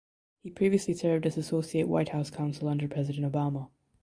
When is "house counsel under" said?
2.09-2.87